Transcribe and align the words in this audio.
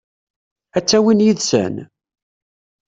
Ad 0.77 0.83
t-awin 0.87 1.23
yid-sen? 1.25 1.75